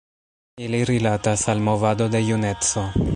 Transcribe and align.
Ili 0.67 0.79
rilatas 0.91 1.43
al 1.55 1.61
movado 1.69 2.09
de 2.17 2.23
juneco. 2.31 2.87